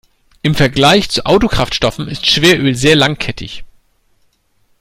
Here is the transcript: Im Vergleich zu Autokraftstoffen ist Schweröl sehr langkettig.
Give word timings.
Im 0.41 0.55
Vergleich 0.55 1.11
zu 1.11 1.27
Autokraftstoffen 1.27 2.07
ist 2.07 2.25
Schweröl 2.25 2.73
sehr 2.73 2.95
langkettig. 2.95 3.63